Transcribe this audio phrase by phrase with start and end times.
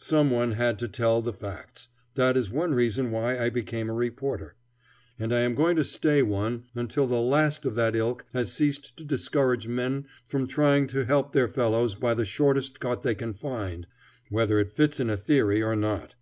[0.00, 3.92] Some one had to tell the facts; that is one reason why I became a
[3.94, 4.56] reporter.
[5.20, 8.96] And I am going to stay one until the last of that ilk has ceased
[8.96, 13.32] to discourage men from trying to help their fellows by the shortest cut they can
[13.34, 13.86] find,
[14.30, 16.16] whether it fits in a theory or not.